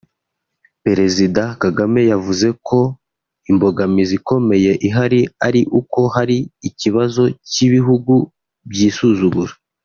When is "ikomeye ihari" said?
4.19-5.21